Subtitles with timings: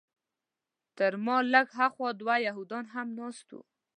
[0.97, 3.61] تر ما لږ هاخوا دوه یهودان هم ناست وو.